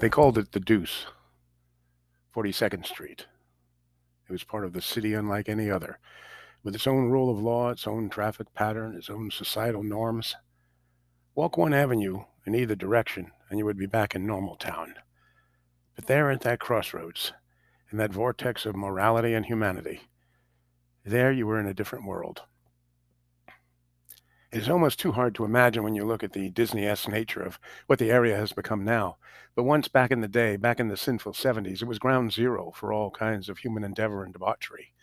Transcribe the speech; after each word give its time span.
They 0.00 0.08
called 0.08 0.38
it 0.38 0.52
the 0.52 0.60
Deuce, 0.60 1.06
42nd 2.32 2.86
Street. 2.86 3.26
It 4.28 4.32
was 4.32 4.44
part 4.44 4.64
of 4.64 4.72
the 4.72 4.80
city 4.80 5.12
unlike 5.12 5.48
any 5.48 5.68
other, 5.68 5.98
with 6.62 6.76
its 6.76 6.86
own 6.86 7.08
rule 7.08 7.28
of 7.28 7.40
law, 7.40 7.70
its 7.70 7.84
own 7.84 8.08
traffic 8.08 8.54
pattern, 8.54 8.94
its 8.94 9.10
own 9.10 9.32
societal 9.32 9.82
norms. 9.82 10.36
Walk 11.34 11.56
one 11.56 11.74
avenue 11.74 12.22
in 12.46 12.54
either 12.54 12.76
direction, 12.76 13.32
and 13.50 13.58
you 13.58 13.64
would 13.64 13.76
be 13.76 13.86
back 13.86 14.14
in 14.14 14.24
normal 14.24 14.54
town. 14.54 14.94
But 15.96 16.06
there 16.06 16.30
at 16.30 16.42
that 16.42 16.60
crossroads, 16.60 17.32
in 17.90 17.98
that 17.98 18.12
vortex 18.12 18.66
of 18.66 18.76
morality 18.76 19.34
and 19.34 19.46
humanity, 19.46 20.02
there 21.04 21.32
you 21.32 21.44
were 21.44 21.58
in 21.58 21.66
a 21.66 21.74
different 21.74 22.06
world. 22.06 22.42
Is 24.50 24.70
almost 24.70 24.98
too 24.98 25.12
hard 25.12 25.34
to 25.34 25.44
imagine 25.44 25.82
when 25.82 25.94
you 25.94 26.06
look 26.06 26.22
at 26.22 26.32
the 26.32 26.48
Disney 26.48 26.86
esque 26.86 27.08
nature 27.08 27.42
of 27.42 27.58
what 27.86 27.98
the 27.98 28.10
area 28.10 28.34
has 28.34 28.52
become 28.52 28.82
now. 28.82 29.18
But 29.54 29.64
once 29.64 29.88
back 29.88 30.10
in 30.10 30.22
the 30.22 30.28
day, 30.28 30.56
back 30.56 30.80
in 30.80 30.88
the 30.88 30.96
sinful 30.96 31.34
70s, 31.34 31.82
it 31.82 31.84
was 31.84 31.98
ground 31.98 32.32
zero 32.32 32.72
for 32.74 32.90
all 32.90 33.10
kinds 33.10 33.50
of 33.50 33.58
human 33.58 33.84
endeavor 33.84 34.24
and 34.24 34.32
debauchery. 34.32 34.94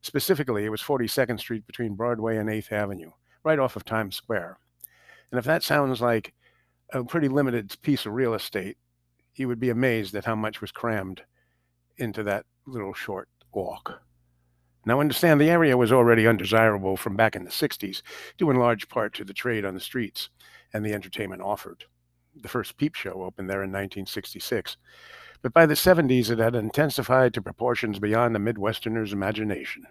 Specifically, 0.00 0.64
it 0.64 0.70
was 0.70 0.80
42nd 0.80 1.38
Street 1.40 1.66
between 1.66 1.94
Broadway 1.94 2.38
and 2.38 2.48
8th 2.48 2.72
Avenue, 2.72 3.10
right 3.44 3.58
off 3.58 3.76
of 3.76 3.84
Times 3.84 4.16
Square. 4.16 4.58
And 5.30 5.38
if 5.38 5.44
that 5.44 5.62
sounds 5.62 6.00
like 6.00 6.32
a 6.94 7.04
pretty 7.04 7.28
limited 7.28 7.76
piece 7.82 8.06
of 8.06 8.14
real 8.14 8.32
estate, 8.32 8.78
you 9.34 9.46
would 9.46 9.60
be 9.60 9.68
amazed 9.68 10.14
at 10.14 10.24
how 10.24 10.34
much 10.34 10.62
was 10.62 10.72
crammed 10.72 11.22
into 11.98 12.22
that 12.22 12.46
little 12.66 12.94
short 12.94 13.28
walk. 13.52 14.00
Now, 14.86 15.00
understand 15.00 15.40
the 15.40 15.50
area 15.50 15.76
was 15.76 15.92
already 15.92 16.26
undesirable 16.26 16.96
from 16.96 17.14
back 17.14 17.36
in 17.36 17.44
the 17.44 17.50
60s, 17.50 18.02
due 18.38 18.50
in 18.50 18.56
large 18.56 18.88
part 18.88 19.14
to 19.14 19.24
the 19.24 19.34
trade 19.34 19.64
on 19.64 19.74
the 19.74 19.80
streets 19.80 20.30
and 20.72 20.84
the 20.84 20.94
entertainment 20.94 21.42
offered. 21.42 21.84
The 22.34 22.48
first 22.48 22.76
peep 22.76 22.94
show 22.94 23.22
opened 23.22 23.50
there 23.50 23.62
in 23.62 23.70
1966. 23.70 24.76
But 25.42 25.52
by 25.52 25.66
the 25.66 25.74
70s, 25.74 26.30
it 26.30 26.38
had 26.38 26.54
intensified 26.54 27.34
to 27.34 27.42
proportions 27.42 27.98
beyond 27.98 28.34
the 28.34 28.38
Midwesterner's 28.38 29.12
imagination. 29.12 29.86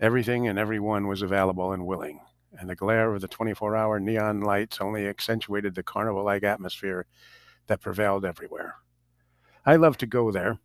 Everything 0.00 0.48
and 0.48 0.58
everyone 0.58 1.06
was 1.06 1.22
available 1.22 1.72
and 1.72 1.86
willing, 1.86 2.20
and 2.58 2.68
the 2.68 2.74
glare 2.74 3.14
of 3.14 3.20
the 3.20 3.28
24 3.28 3.76
hour 3.76 4.00
neon 4.00 4.40
lights 4.40 4.80
only 4.80 5.06
accentuated 5.06 5.74
the 5.74 5.82
carnival 5.82 6.24
like 6.24 6.42
atmosphere 6.42 7.06
that 7.68 7.80
prevailed 7.80 8.24
everywhere. 8.24 8.76
I 9.64 9.76
loved 9.76 10.00
to 10.00 10.06
go 10.06 10.30
there 10.30 10.58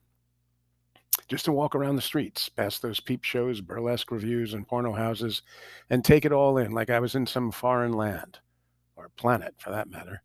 just 1.29 1.45
to 1.45 1.51
walk 1.51 1.75
around 1.75 1.95
the 1.95 2.01
streets, 2.01 2.49
past 2.49 2.81
those 2.81 2.99
peep 2.99 3.23
shows, 3.23 3.61
burlesque 3.61 4.11
reviews, 4.11 4.53
and 4.53 4.67
porno 4.67 4.91
houses, 4.93 5.43
and 5.91 6.03
take 6.03 6.25
it 6.25 6.31
all 6.31 6.57
in 6.57 6.71
like 6.71 6.89
I 6.89 6.99
was 6.99 7.15
in 7.15 7.27
some 7.27 7.51
foreign 7.51 7.93
land, 7.93 8.39
or 8.95 9.09
planet 9.09 9.53
for 9.59 9.69
that 9.69 9.89
matter. 9.89 10.23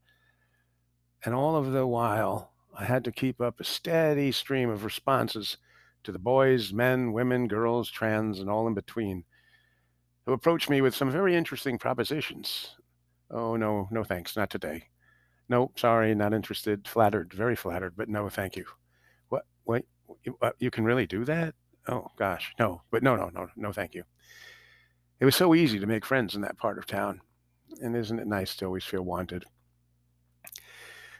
And 1.24 1.34
all 1.34 1.56
of 1.56 1.72
the 1.72 1.86
while, 1.86 2.52
I 2.76 2.84
had 2.84 3.04
to 3.04 3.12
keep 3.12 3.40
up 3.40 3.60
a 3.60 3.64
steady 3.64 4.32
stream 4.32 4.70
of 4.70 4.84
responses 4.84 5.58
to 6.04 6.12
the 6.12 6.18
boys, 6.18 6.72
men, 6.72 7.12
women, 7.12 7.48
girls, 7.48 7.90
trans, 7.90 8.40
and 8.40 8.48
all 8.48 8.66
in 8.66 8.74
between, 8.74 9.24
who 10.24 10.32
approached 10.32 10.70
me 10.70 10.80
with 10.80 10.94
some 10.94 11.10
very 11.10 11.36
interesting 11.36 11.78
propositions. 11.78 12.76
Oh, 13.30 13.56
no, 13.56 13.88
no 13.90 14.04
thanks, 14.04 14.36
not 14.36 14.50
today. 14.50 14.84
No, 15.50 15.70
sorry, 15.76 16.14
not 16.14 16.32
interested. 16.32 16.88
Flattered, 16.88 17.32
very 17.34 17.56
flattered, 17.56 17.94
but 17.96 18.08
no, 18.08 18.28
thank 18.30 18.56
you. 18.56 18.64
What? 19.28 19.44
Wait, 19.66 19.84
you, 20.22 20.36
uh, 20.40 20.50
you 20.58 20.70
can 20.70 20.84
really 20.84 21.06
do 21.06 21.24
that? 21.24 21.54
Oh 21.88 22.06
gosh, 22.16 22.52
no, 22.58 22.82
but 22.90 23.02
no, 23.02 23.16
no, 23.16 23.30
no, 23.34 23.48
no, 23.56 23.72
thank 23.72 23.94
you. 23.94 24.04
It 25.20 25.24
was 25.24 25.36
so 25.36 25.54
easy 25.54 25.78
to 25.78 25.86
make 25.86 26.04
friends 26.04 26.34
in 26.34 26.40
that 26.42 26.56
part 26.56 26.78
of 26.78 26.86
town, 26.86 27.20
and 27.82 27.96
isn't 27.96 28.18
it 28.18 28.26
nice 28.26 28.56
to 28.56 28.66
always 28.66 28.84
feel 28.84 29.02
wanted? 29.02 29.44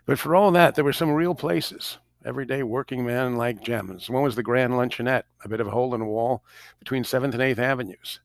But 0.07 0.19
for 0.19 0.37
all 0.37 0.51
that, 0.53 0.75
there 0.75 0.85
were 0.85 0.93
some 0.93 1.11
real 1.11 1.35
places, 1.35 1.99
everyday 2.25 2.63
working 2.63 3.05
men 3.05 3.37
like 3.37 3.63
gems. 3.63 4.11
One 4.11 4.23
was 4.23 4.37
the 4.37 4.43
Grand 4.43 4.75
Luncheonette, 4.75 5.25
a 5.45 5.49
bit 5.49 5.61
of 5.61 5.67
a 5.67 5.71
hole 5.71 5.95
in 5.95 6.01
the 6.01 6.07
wall 6.07 6.45
between 6.79 7.05
7th 7.05 7.33
and 7.33 7.35
8th 7.35 7.59
Avenues. 7.59 8.21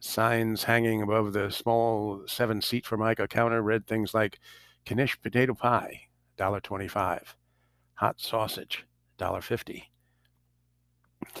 Signs 0.00 0.64
hanging 0.64 1.00
above 1.00 1.32
the 1.32 1.50
small 1.50 2.24
seven 2.26 2.60
seat 2.60 2.84
formica 2.84 3.28
counter 3.28 3.62
read 3.62 3.86
things 3.86 4.12
like 4.12 4.40
Knish 4.90 5.20
potato 5.22 5.54
pie, 5.54 6.08
$1.25, 6.38 7.22
hot 7.94 8.20
sausage, 8.20 8.84
$1.50, 9.18 9.84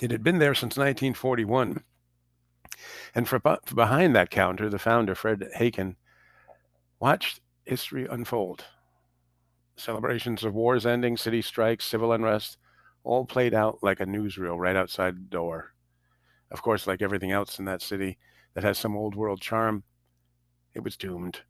it 0.00 0.10
had 0.10 0.22
been 0.22 0.38
there 0.38 0.54
since 0.54 0.76
1941. 0.76 1.82
And 3.14 3.28
for 3.28 3.38
behind 3.38 4.16
that 4.16 4.30
counter, 4.30 4.68
the 4.68 4.78
founder, 4.78 5.14
Fred 5.14 5.48
Haken, 5.56 5.96
watched 6.98 7.40
history 7.64 8.06
unfold. 8.10 8.64
Celebrations 9.76 10.44
of 10.44 10.54
wars 10.54 10.86
ending, 10.86 11.16
city 11.16 11.42
strikes, 11.42 11.84
civil 11.84 12.12
unrest, 12.12 12.58
all 13.04 13.24
played 13.24 13.54
out 13.54 13.78
like 13.82 14.00
a 14.00 14.06
newsreel 14.06 14.58
right 14.58 14.76
outside 14.76 15.16
the 15.16 15.20
door. 15.20 15.74
Of 16.50 16.62
course, 16.62 16.86
like 16.86 17.02
everything 17.02 17.32
else 17.32 17.58
in 17.58 17.64
that 17.64 17.82
city 17.82 18.18
that 18.54 18.64
has 18.64 18.78
some 18.78 18.96
old 18.96 19.14
world 19.14 19.40
charm, 19.40 19.82
it 20.74 20.84
was 20.84 20.96
doomed. 20.96 21.40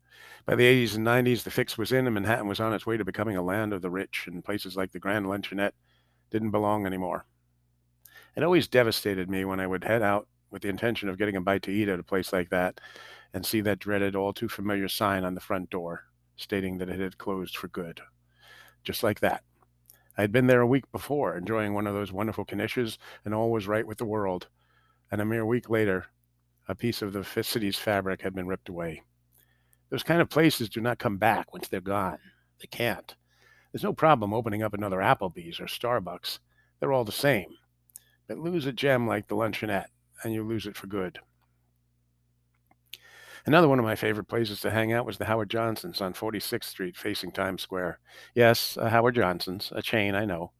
By 0.46 0.54
the 0.54 0.64
80s 0.64 0.96
and 0.96 1.06
90s, 1.06 1.42
the 1.42 1.50
fix 1.50 1.76
was 1.76 1.92
in, 1.92 2.06
and 2.06 2.14
Manhattan 2.14 2.48
was 2.48 2.60
on 2.60 2.72
its 2.72 2.86
way 2.86 2.96
to 2.96 3.04
becoming 3.04 3.36
a 3.36 3.42
land 3.42 3.72
of 3.72 3.82
the 3.82 3.90
rich, 3.90 4.24
and 4.26 4.44
places 4.44 4.76
like 4.76 4.92
the 4.92 4.98
Grand 4.98 5.26
Luncheonette 5.26 5.72
didn't 6.30 6.50
belong 6.50 6.86
anymore. 6.86 7.26
It 8.36 8.42
always 8.42 8.68
devastated 8.68 9.28
me 9.28 9.44
when 9.44 9.60
I 9.60 9.66
would 9.66 9.84
head 9.84 10.02
out 10.02 10.28
with 10.50 10.62
the 10.62 10.68
intention 10.68 11.08
of 11.08 11.18
getting 11.18 11.36
a 11.36 11.40
bite 11.40 11.62
to 11.64 11.72
eat 11.72 11.88
at 11.88 11.98
a 11.98 12.04
place 12.04 12.32
like 12.32 12.50
that 12.50 12.80
and 13.34 13.44
see 13.44 13.60
that 13.62 13.78
dreaded, 13.78 14.14
all 14.14 14.32
too 14.32 14.48
familiar 14.48 14.88
sign 14.88 15.24
on 15.24 15.34
the 15.34 15.40
front 15.40 15.70
door 15.70 16.04
stating 16.36 16.78
that 16.78 16.88
it 16.88 17.00
had 17.00 17.18
closed 17.18 17.56
for 17.56 17.68
good. 17.68 18.00
Just 18.84 19.02
like 19.02 19.20
that. 19.20 19.42
I 20.16 20.20
had 20.20 20.32
been 20.32 20.46
there 20.46 20.60
a 20.60 20.66
week 20.66 20.90
before, 20.92 21.36
enjoying 21.36 21.72
one 21.72 21.86
of 21.86 21.94
those 21.94 22.12
wonderful 22.12 22.44
knishes, 22.44 22.98
and 23.24 23.34
all 23.34 23.50
was 23.50 23.66
right 23.66 23.86
with 23.86 23.98
the 23.98 24.04
world. 24.04 24.48
And 25.10 25.20
a 25.20 25.24
mere 25.24 25.46
week 25.46 25.70
later, 25.70 26.06
a 26.68 26.74
piece 26.74 27.00
of 27.00 27.12
the 27.12 27.24
city's 27.42 27.78
fabric 27.78 28.22
had 28.22 28.34
been 28.34 28.46
ripped 28.46 28.68
away. 28.68 29.02
Those 29.90 30.02
kind 30.02 30.20
of 30.20 30.28
places 30.28 30.68
do 30.68 30.80
not 30.80 30.98
come 30.98 31.18
back 31.18 31.52
once 31.52 31.68
they're 31.68 31.80
gone. 31.80 32.18
They 32.60 32.66
can't. 32.66 33.14
There's 33.72 33.82
no 33.82 33.92
problem 33.92 34.34
opening 34.34 34.62
up 34.62 34.74
another 34.74 34.98
Applebee's 34.98 35.60
or 35.60 35.66
Starbucks. 35.66 36.38
They're 36.80 36.92
all 36.92 37.04
the 37.04 37.12
same. 37.12 37.48
But 38.32 38.38
lose 38.38 38.64
a 38.64 38.72
gem 38.72 39.06
like 39.06 39.28
the 39.28 39.36
luncheonette, 39.36 39.88
and 40.24 40.32
you 40.32 40.42
lose 40.42 40.66
it 40.66 40.74
for 40.74 40.86
good. 40.86 41.18
Another 43.44 43.68
one 43.68 43.78
of 43.78 43.84
my 43.84 43.94
favorite 43.94 44.24
places 44.24 44.58
to 44.62 44.70
hang 44.70 44.90
out 44.90 45.04
was 45.04 45.18
the 45.18 45.26
Howard 45.26 45.50
Johnson's 45.50 46.00
on 46.00 46.14
46th 46.14 46.64
Street 46.64 46.96
facing 46.96 47.30
Times 47.30 47.60
Square. 47.60 47.98
Yes, 48.34 48.78
Howard 48.80 49.16
Johnson's, 49.16 49.70
a 49.76 49.82
chain, 49.82 50.14
I 50.14 50.24
know. 50.24 50.52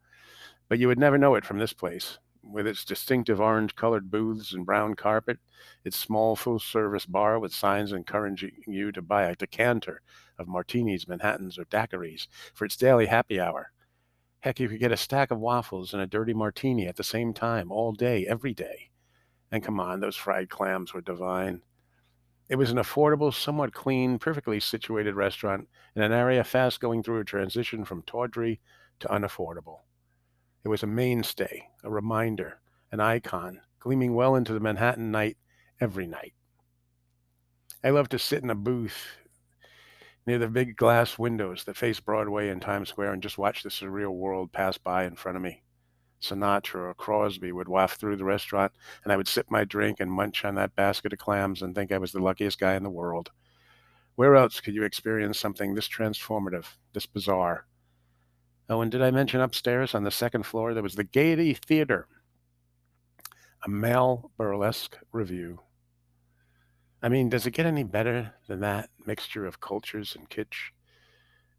But 0.68 0.80
you 0.80 0.86
would 0.86 0.98
never 0.98 1.16
know 1.16 1.34
it 1.34 1.46
from 1.46 1.56
this 1.56 1.72
place. 1.72 2.18
With 2.42 2.66
its 2.66 2.84
distinctive 2.84 3.40
orange 3.40 3.74
colored 3.74 4.10
booths 4.10 4.52
and 4.52 4.66
brown 4.66 4.94
carpet, 4.94 5.38
its 5.82 5.96
small 5.96 6.36
full 6.36 6.58
service 6.58 7.06
bar 7.06 7.38
with 7.38 7.54
signs 7.54 7.92
encouraging 7.92 8.52
you 8.66 8.92
to 8.92 9.00
buy 9.00 9.22
a 9.22 9.34
decanter 9.34 10.02
of 10.38 10.46
martinis, 10.46 11.08
Manhattans, 11.08 11.58
or 11.58 11.64
daiquiris 11.64 12.26
for 12.52 12.66
its 12.66 12.76
daily 12.76 13.06
happy 13.06 13.40
hour, 13.40 13.72
Heck, 14.42 14.58
you 14.58 14.68
could 14.68 14.80
get 14.80 14.90
a 14.90 14.96
stack 14.96 15.30
of 15.30 15.38
waffles 15.38 15.92
and 15.92 16.02
a 16.02 16.06
dirty 16.06 16.34
martini 16.34 16.88
at 16.88 16.96
the 16.96 17.04
same 17.04 17.32
time, 17.32 17.70
all 17.70 17.92
day, 17.92 18.26
every 18.26 18.52
day. 18.52 18.90
And 19.52 19.62
come 19.62 19.78
on, 19.78 20.00
those 20.00 20.16
fried 20.16 20.50
clams 20.50 20.92
were 20.92 21.00
divine. 21.00 21.62
It 22.48 22.56
was 22.56 22.72
an 22.72 22.76
affordable, 22.76 23.32
somewhat 23.32 23.72
clean, 23.72 24.18
perfectly 24.18 24.58
situated 24.58 25.14
restaurant 25.14 25.68
in 25.94 26.02
an 26.02 26.10
area 26.10 26.42
fast 26.42 26.80
going 26.80 27.04
through 27.04 27.20
a 27.20 27.24
transition 27.24 27.84
from 27.84 28.02
tawdry 28.02 28.60
to 28.98 29.06
unaffordable. 29.06 29.82
It 30.64 30.68
was 30.68 30.82
a 30.82 30.88
mainstay, 30.88 31.68
a 31.84 31.90
reminder, 31.90 32.60
an 32.90 32.98
icon, 32.98 33.60
gleaming 33.78 34.12
well 34.12 34.34
into 34.34 34.52
the 34.52 34.58
Manhattan 34.58 35.12
night 35.12 35.36
every 35.80 36.08
night. 36.08 36.34
I 37.84 37.90
loved 37.90 38.10
to 38.10 38.18
sit 38.18 38.42
in 38.42 38.50
a 38.50 38.56
booth 38.56 39.18
near 40.26 40.38
the 40.38 40.48
big 40.48 40.76
glass 40.76 41.18
windows 41.18 41.64
that 41.64 41.76
face 41.76 42.00
Broadway 42.00 42.48
and 42.48 42.62
Times 42.62 42.88
Square 42.88 43.14
and 43.14 43.22
just 43.22 43.38
watch 43.38 43.62
the 43.62 43.68
surreal 43.68 44.14
world 44.14 44.52
pass 44.52 44.78
by 44.78 45.04
in 45.04 45.16
front 45.16 45.36
of 45.36 45.42
me. 45.42 45.62
Sinatra 46.20 46.90
or 46.90 46.94
Crosby 46.94 47.50
would 47.50 47.68
waft 47.68 47.98
through 47.98 48.16
the 48.16 48.24
restaurant, 48.24 48.72
and 49.02 49.12
I 49.12 49.16
would 49.16 49.26
sip 49.26 49.50
my 49.50 49.64
drink 49.64 49.98
and 49.98 50.10
munch 50.10 50.44
on 50.44 50.54
that 50.54 50.76
basket 50.76 51.12
of 51.12 51.18
clams 51.18 51.62
and 51.62 51.74
think 51.74 51.90
I 51.90 51.98
was 51.98 52.12
the 52.12 52.20
luckiest 52.20 52.60
guy 52.60 52.76
in 52.76 52.84
the 52.84 52.90
world. 52.90 53.30
Where 54.14 54.36
else 54.36 54.60
could 54.60 54.74
you 54.74 54.84
experience 54.84 55.38
something 55.38 55.74
this 55.74 55.88
transformative, 55.88 56.66
this 56.92 57.06
bizarre? 57.06 57.66
Oh, 58.68 58.80
and 58.80 58.92
did 58.92 59.02
I 59.02 59.10
mention 59.10 59.40
upstairs 59.40 59.94
on 59.94 60.04
the 60.04 60.10
second 60.10 60.46
floor 60.46 60.74
there 60.74 60.82
was 60.82 60.94
the 60.94 61.04
Gaiety 61.04 61.54
Theater, 61.54 62.06
a 63.64 63.68
male 63.68 64.30
burlesque 64.36 64.96
revue 65.10 65.58
I 67.02 67.08
mean, 67.08 67.28
does 67.28 67.46
it 67.46 67.50
get 67.50 67.66
any 67.66 67.82
better 67.82 68.32
than 68.46 68.60
that 68.60 68.88
mixture 69.04 69.44
of 69.44 69.60
cultures 69.60 70.14
and 70.16 70.30
kitsch? 70.30 70.70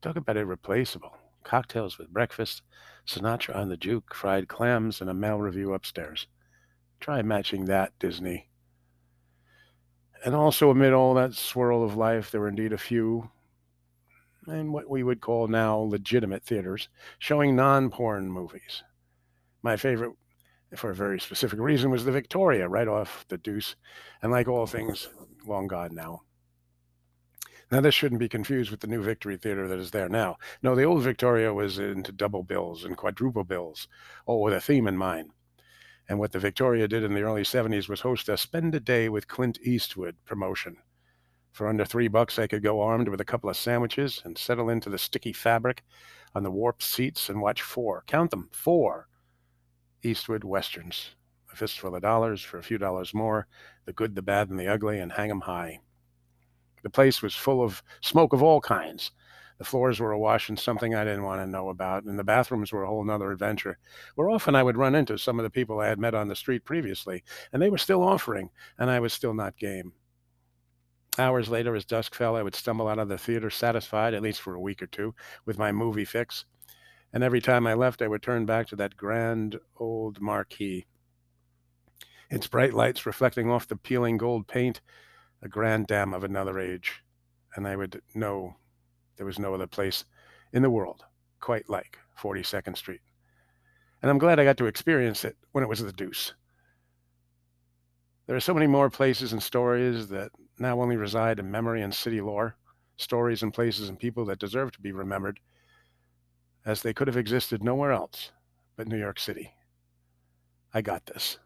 Talk 0.02 0.16
about 0.16 0.38
irreplaceable. 0.38 1.18
Cocktails 1.44 1.98
with 1.98 2.14
breakfast, 2.14 2.62
Sinatra 3.06 3.54
on 3.54 3.68
the 3.68 3.76
juke, 3.76 4.14
fried 4.16 4.48
clams, 4.48 5.02
and 5.02 5.10
a 5.10 5.14
male 5.14 5.40
revue 5.40 5.74
upstairs. 5.74 6.28
Try 7.02 7.22
matching 7.22 7.66
that, 7.66 7.92
Disney. 8.00 8.48
And 10.24 10.34
also, 10.34 10.70
amid 10.70 10.94
all 10.94 11.14
that 11.16 11.34
swirl 11.34 11.84
of 11.84 11.98
life, 11.98 12.32
there 12.32 12.40
were 12.40 12.48
indeed 12.48 12.72
a 12.72 12.78
few, 12.78 13.30
and 14.48 14.72
what 14.72 14.90
we 14.90 15.04
would 15.04 15.20
call 15.20 15.48
now 15.48 15.78
legitimate 15.78 16.44
theaters 16.44 16.88
showing 17.20 17.58
non 17.58 17.90
porn 17.90 18.32
movies. 18.32 18.84
My 19.62 19.76
favorite, 19.76 20.14
for 20.78 20.92
a 20.92 20.96
very 20.96 21.20
specific 21.20 21.60
reason, 21.60 21.92
was 21.92 22.06
the 22.06 22.12
Victoria 22.14 22.70
right 22.70 22.88
off 22.88 23.26
the 23.28 23.38
deuce, 23.38 23.76
and 24.22 24.32
like 24.32 24.48
all 24.48 24.66
things, 24.66 25.10
long 25.46 25.68
gone 25.68 25.94
now. 25.94 26.22
Now, 27.72 27.82
this 27.82 27.96
shouldn't 27.96 28.20
be 28.20 28.30
confused 28.30 28.70
with 28.70 28.82
the 28.82 28.88
new 28.88 29.02
Victory 29.02 29.36
Theater 29.36 29.68
that 29.68 29.80
is 29.80 29.92
there 29.92 30.10
now. 30.10 30.38
No, 30.62 30.76
the 30.76 30.84
old 30.84 31.02
Victoria 31.02 31.54
was 31.54 31.80
into 31.80 32.12
double 32.12 32.44
bills 32.44 32.84
and 32.84 32.96
quadruple 32.96 33.44
bills, 33.44 33.88
all 34.26 34.44
with 34.44 34.54
a 34.54 34.62
theme 34.62 34.88
in 34.88 34.96
mind. 34.96 35.32
And 36.08 36.20
what 36.20 36.34
the 36.34 36.40
Victoria 36.40 36.88
did 36.88 37.04
in 37.04 37.14
the 37.14 37.22
early 37.22 37.44
70s 37.44 37.90
was 37.90 38.02
host 38.02 38.30
a 38.30 38.38
Spend 38.38 38.76
a 38.76 38.80
Day 38.80 39.10
with 39.10 39.28
Clint 39.28 39.58
Eastwood 39.64 40.18
promotion. 40.26 40.78
For 41.52 41.68
under 41.68 41.86
three 41.86 42.08
bucks, 42.08 42.38
I 42.38 42.48
could 42.48 42.64
go 42.64 42.82
armed 42.82 43.08
with 43.08 43.22
a 43.22 43.26
couple 43.26 43.50
of 43.50 43.58
sandwiches 43.58 44.22
and 44.26 44.38
settle 44.38 44.70
into 44.70 44.90
the 44.90 44.98
sticky 44.98 45.34
fabric 45.34 45.84
on 46.36 46.44
the 46.44 46.52
warped 46.52 46.84
seats 46.84 47.30
and 47.30 47.42
watch 47.42 47.62
four, 47.62 48.04
count 48.08 48.32
them, 48.32 48.50
four 48.52 49.08
Eastwood 50.04 50.44
westerns. 50.44 51.16
A 51.54 51.56
fistful 51.56 51.96
of 51.96 52.02
dollars 52.02 52.42
for 52.42 52.58
a 52.58 52.64
few 52.64 52.80
dollars 52.80 53.14
more, 53.14 53.46
the 53.86 53.94
good, 53.94 54.16
the 54.16 54.24
bad, 54.24 54.50
and 54.50 54.60
the 54.60 54.68
ugly, 54.68 55.00
and 55.00 55.12
hang 55.12 55.30
'em 55.30 55.42
high. 55.42 55.82
The 56.82 56.90
place 56.90 57.22
was 57.22 57.36
full 57.36 57.64
of 57.64 57.84
smoke 58.02 58.34
of 58.34 58.42
all 58.42 58.60
kinds. 58.60 59.12
The 59.60 59.64
floors 59.64 60.00
were 60.00 60.12
awash 60.12 60.50
in 60.50 60.58
something 60.58 60.96
I 60.96 61.04
didn't 61.04 61.24
want 61.26 61.42
to 61.42 61.48
know 61.48 61.70
about, 61.70 62.06
and 62.06 62.18
the 62.18 62.24
bathrooms 62.24 62.72
were 62.72 62.82
a 62.82 62.88
whole 62.88 63.04
nother 63.04 63.32
adventure, 63.32 63.78
where 64.16 64.32
often 64.32 64.56
I 64.56 64.64
would 64.64 64.78
run 64.78 64.96
into 64.96 65.16
some 65.20 65.40
of 65.40 65.44
the 65.44 65.52
people 65.52 65.80
I 65.80 65.88
had 65.90 66.00
met 66.00 66.16
on 66.16 66.28
the 66.28 66.36
street 66.36 66.66
previously, 66.66 67.24
and 67.52 67.62
they 67.62 67.70
were 67.70 67.78
still 67.78 68.04
offering, 68.04 68.50
and 68.80 68.90
I 68.90 69.00
was 69.00 69.14
still 69.14 69.36
not 69.36 69.56
game. 69.56 69.94
Hours 71.20 71.50
later, 71.50 71.76
as 71.76 71.86
dusk 71.86 72.16
fell, 72.16 72.36
I 72.36 72.42
would 72.42 72.56
stumble 72.56 72.88
out 72.88 72.98
of 72.98 73.10
the 73.10 73.20
theater 73.20 73.52
satisfied, 73.52 74.16
at 74.16 74.24
least 74.24 74.42
for 74.42 74.56
a 74.56 74.60
week 74.60 74.82
or 74.82 74.88
two, 74.88 75.14
with 75.46 75.60
my 75.60 75.72
movie 75.72 76.04
fix. 76.04 76.46
And 77.14 77.24
every 77.24 77.42
time 77.42 77.68
I 77.68 77.76
left, 77.76 78.02
I 78.02 78.08
would 78.08 78.24
turn 78.24 78.48
back 78.48 78.66
to 78.70 78.76
that 78.78 78.98
grand 78.98 79.60
old 79.78 80.20
marquee. 80.20 80.88
Its 82.34 82.48
bright 82.48 82.74
lights 82.74 83.06
reflecting 83.06 83.52
off 83.52 83.68
the 83.68 83.76
peeling 83.76 84.18
gold 84.18 84.48
paint, 84.48 84.82
a 85.44 85.48
grand 85.48 85.86
dam 85.86 86.16
of 86.16 86.24
another 86.24 86.60
age. 86.60 87.04
And 87.56 87.68
I 87.68 87.76
would 87.76 88.02
know 88.16 88.56
there 89.18 89.26
was 89.28 89.38
no 89.38 89.54
other 89.54 89.68
place 89.68 90.04
in 90.52 90.64
the 90.64 90.70
world 90.72 91.04
quite 91.40 91.70
like 91.70 92.00
42nd 92.20 92.76
Street. 92.76 93.02
And 94.02 94.10
I'm 94.10 94.18
glad 94.18 94.40
I 94.40 94.46
got 94.46 94.58
to 94.58 94.66
experience 94.66 95.24
it 95.24 95.38
when 95.52 95.64
it 95.64 95.68
was 95.70 95.84
the 95.84 95.94
deuce. 95.94 96.34
There 98.26 98.36
are 98.36 98.40
so 98.40 98.56
many 98.56 98.66
more 98.66 98.90
places 98.90 99.32
and 99.32 99.44
stories 99.44 100.08
that 100.08 100.32
now 100.58 100.82
only 100.82 100.98
reside 100.98 101.38
in 101.38 101.52
memory 101.52 101.84
and 101.84 101.94
city 101.94 102.20
lore, 102.20 102.56
stories 102.98 103.44
and 103.44 103.54
places 103.54 103.90
and 103.90 104.00
people 104.00 104.26
that 104.26 104.40
deserve 104.40 104.72
to 104.72 104.82
be 104.82 104.92
remembered, 104.92 105.40
as 106.66 106.82
they 106.82 106.96
could 106.96 107.08
have 107.08 107.18
existed 107.18 107.64
nowhere 107.64 107.92
else 107.92 108.32
but 108.76 108.88
New 108.88 108.98
York 108.98 109.20
City. 109.20 109.54
I 110.74 110.82
got 110.82 111.06
this. 111.06 111.38